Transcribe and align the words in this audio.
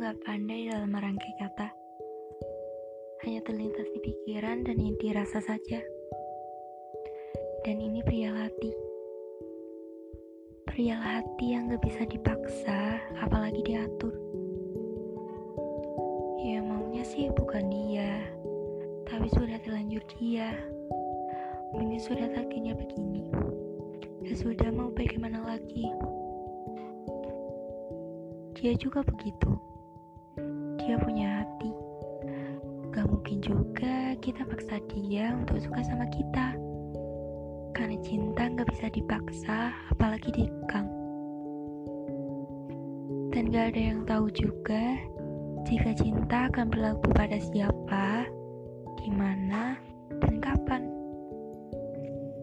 gak 0.00 0.26
pandai 0.26 0.66
dalam 0.66 0.90
merangkai 0.90 1.34
kata. 1.38 1.70
Hanya 3.22 3.44
terlintas 3.46 3.86
di 3.94 4.00
pikiran 4.02 4.66
dan 4.66 4.74
yang 4.80 4.98
dirasa 4.98 5.38
saja. 5.38 5.78
Dan 7.62 7.78
ini 7.78 8.02
pria 8.02 8.34
hati. 8.34 8.72
Pria 10.66 10.98
hati 10.98 11.54
yang 11.54 11.70
gak 11.70 11.84
bisa 11.86 12.02
dipaksa, 12.10 12.98
apalagi 13.22 13.62
diatur. 13.62 14.10
Ya 16.42 16.58
maunya 16.64 17.06
sih 17.06 17.30
bukan 17.30 17.70
dia, 17.70 18.26
tapi 19.06 19.30
sudah 19.30 19.62
terlanjur 19.62 20.02
dia. 20.18 20.50
Mungkin 21.76 22.02
sudah 22.02 22.26
takdirnya 22.34 22.74
begini. 22.74 23.30
Ya 24.26 24.34
sudah 24.34 24.74
mau 24.74 24.90
bagaimana 24.90 25.44
lagi. 25.44 25.86
Dia 28.60 28.76
juga 28.76 29.00
begitu. 29.00 29.56
Dia 30.76 31.00
punya 31.00 31.40
hati. 31.40 31.72
Gak 32.92 33.08
mungkin 33.08 33.40
juga 33.40 34.12
kita 34.20 34.44
paksa 34.44 34.76
dia 34.92 35.32
untuk 35.32 35.64
suka 35.64 35.80
sama 35.80 36.04
kita. 36.12 36.60
Karena 37.72 37.96
cinta 38.04 38.52
gak 38.52 38.68
bisa 38.68 38.92
dipaksa, 38.92 39.72
apalagi 39.88 40.28
dikekang. 40.36 40.92
Dan 43.32 43.48
gak 43.48 43.72
ada 43.72 43.80
yang 43.80 44.04
tahu 44.04 44.28
juga 44.28 45.00
jika 45.64 45.96
cinta 45.96 46.52
akan 46.52 46.68
berlaku 46.68 47.16
pada 47.16 47.40
siapa, 47.40 48.28
di 49.00 49.08
mana, 49.08 49.80
dan 50.20 50.36
kapan. 50.36 50.84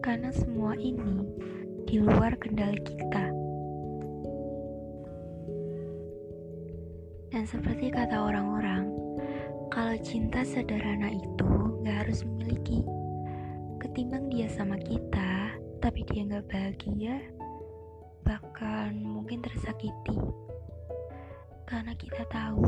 Karena 0.02 0.34
semua 0.34 0.74
ini 0.74 1.22
di 1.86 2.02
luar 2.02 2.34
kendali 2.42 2.82
kita. 2.82 3.37
Dan 7.28 7.44
seperti 7.44 7.92
kata 7.92 8.16
orang-orang, 8.16 8.88
kalau 9.68 9.92
cinta 10.00 10.40
sederhana 10.48 11.12
itu 11.12 11.50
gak 11.84 12.08
harus 12.08 12.24
memiliki. 12.24 12.80
Ketimbang 13.76 14.32
dia 14.32 14.48
sama 14.48 14.80
kita, 14.80 15.52
tapi 15.84 16.08
dia 16.08 16.24
gak 16.24 16.48
bahagia, 16.48 17.20
bahkan 18.24 18.96
mungkin 18.96 19.44
tersakiti. 19.44 20.16
Karena 21.68 21.92
kita 22.00 22.24
tahu, 22.32 22.64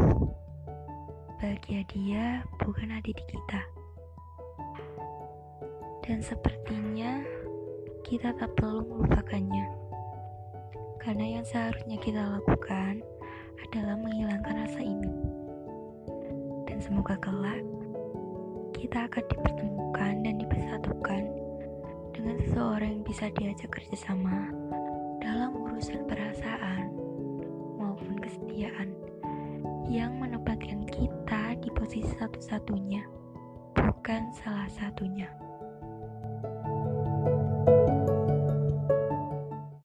bahagia 1.40 1.80
dia 1.88 2.24
bukan 2.60 2.92
ada 2.92 3.08
di 3.08 3.16
kita. 3.16 3.60
Dan 6.04 6.20
sepertinya 6.20 7.24
kita 8.04 8.36
tak 8.36 8.52
perlu 8.60 8.84
melupakannya. 8.84 9.72
Karena 11.00 11.40
yang 11.40 11.44
seharusnya 11.48 11.96
kita 11.96 12.20
lakukan 12.20 13.00
adalah. 13.64 13.96
Dan 13.96 14.19
semoga 16.90 17.14
kelak 17.22 17.62
kita 18.74 19.06
akan 19.06 19.22
dipertemukan 19.30 20.12
dan 20.26 20.34
dipersatukan 20.42 21.22
dengan 22.10 22.36
seseorang 22.42 22.90
yang 22.98 23.04
bisa 23.06 23.30
diajak 23.38 23.70
kerjasama 23.70 24.50
dalam 25.22 25.54
urusan 25.54 26.02
perasaan 26.10 26.90
maupun 27.78 28.18
kesetiaan 28.18 28.90
yang 29.86 30.18
menempatkan 30.18 30.82
kita 30.90 31.54
di 31.62 31.70
posisi 31.78 32.10
satu-satunya, 32.18 33.06
bukan 33.78 34.34
salah 34.34 34.66
satunya. 34.74 35.30